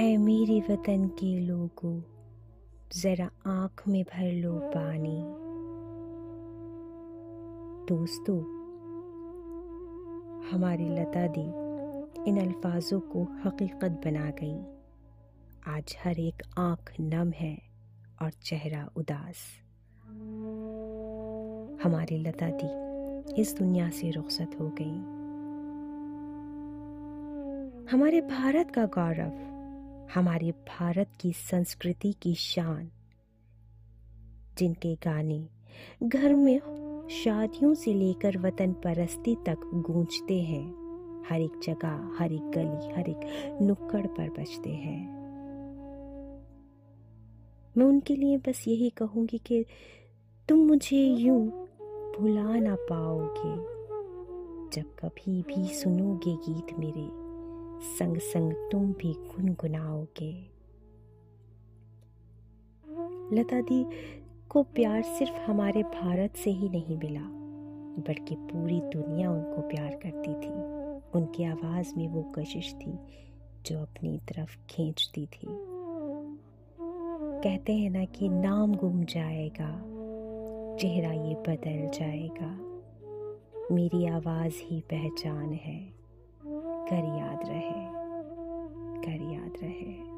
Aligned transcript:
ऐ 0.00 0.16
मेरे 0.16 0.60
वतन 0.60 1.08
के 1.08 1.40
लोगों, 1.40 2.02
ज़रा 3.00 3.30
आँख 3.46 3.82
में 3.88 4.04
भर 4.04 4.32
लो 4.32 4.52
पानी। 4.52 5.22
दोस्तों, 7.88 8.38
हमारी 10.52 10.88
लता 10.88 11.26
दी 11.26 11.44
इन 12.30 12.40
अल्फाजों 12.40 13.00
को 13.00 13.22
हकीकत 13.44 14.00
बना 14.04 14.30
गई। 14.30 14.56
आज 15.68 15.96
हर 16.04 16.20
एक 16.20 16.42
आँख 16.58 16.92
नम 17.00 17.30
है 17.30 17.62
और 18.22 18.30
चेहरा 18.30 18.90
उदास। 18.96 19.36
हमारी 21.84 22.18
लता 22.18 22.50
दी 22.50 23.42
इस 23.42 23.56
दुनिया 23.58 23.90
से 23.90 24.10
रुखसत 24.10 24.56
हो 24.60 24.68
गई। 24.80 25.20
हमारे 27.90 28.20
भारत 28.20 28.70
का 28.70 28.84
गौरव 28.86 29.49
हमारे 30.14 30.50
भारत 30.50 31.08
की 31.20 31.32
संस्कृति 31.32 32.12
की 32.12 32.34
शान, 32.34 32.90
जिनके 34.58 34.94
गाने 34.94 35.48
घर 36.02 36.34
में 36.34 36.58
शादियों 37.10 37.74
से 37.74 37.94
लेकर 37.94 38.38
वतन 38.38 38.72
परस्ती 38.72 39.34
तक 39.34 39.56
गूंजते 39.74 40.40
हैं, 40.40 40.80
हर 41.30 41.40
एक 41.40 41.60
जगह, 41.64 42.16
हर 42.18 42.32
एक 42.32 42.50
गली, 42.50 42.92
हर 42.92 43.08
एक 43.08 43.58
नुक्कड़ 43.62 44.06
पर 44.06 44.30
बजते 44.30 44.70
हैं। 44.70 45.20
मैं 47.76 47.86
उनके 47.86 48.16
लिए 48.16 48.38
बस 48.38 48.64
यही 48.68 48.90
कहूँगी 48.90 49.38
कि 49.38 49.64
तुम 50.48 50.58
मुझे 50.58 51.04
यूँ 51.04 51.48
भुला 52.18 52.54
ना 52.54 52.74
पाओगे। 52.74 53.80
जब 54.70 54.82
कभी 54.82 55.42
भी 55.42 55.74
सुनोगे 55.74 56.34
गीत 56.36 56.78
मेरे 56.78 57.29
संग 57.82 58.16
संग 58.16 58.52
तुम 58.52 58.92
भी 58.92 59.12
गुनगुनाओगे। 59.12 60.50
लता 63.36 63.60
दी 63.60 63.86
को 64.48 64.62
प्यार 64.62 65.02
सिर्फ़ 65.02 65.36
हमारे 65.36 65.82
भारत 65.82 66.36
से 66.36 66.50
ही 66.50 66.68
नहीं 66.68 66.96
मिला, 66.96 67.20
बल्कि 68.02 68.34
पूरी 68.34 68.80
दुनिया 68.80 69.30
उनको 69.30 69.68
प्यार 69.68 69.90
करती 69.90 70.34
थी। 70.34 70.80
उनकी 71.18 71.44
आवाज़ 71.44 71.94
में 71.96 72.08
वो 72.08 72.22
कशिश 72.22 72.74
थी 72.74 72.98
जो 73.66 73.82
अपनी 73.82 74.18
तरफ़ 74.18 74.58
खींचती 74.70 75.26
थी। 75.26 75.48
कहते 77.44 77.74
हैं 77.74 77.90
ना 77.90 78.04
कि 78.04 78.28
नाम 78.28 78.74
गुम 78.74 79.04
जाएगा, 79.04 79.82
चेहरा 80.76 81.12
ये 81.12 81.34
बदल 81.34 81.98
जाएगा। 81.98 82.70
मेरी 83.74 84.06
आवाज़ 84.06 84.54
ही 84.56 84.80
पहचान 84.80 85.52
है। 85.52 85.99
कर 86.90 87.04
याद 87.18 87.40
रहे 87.48 88.00
कर 89.02 89.32
याद 89.32 89.52
रहे। 89.62 90.09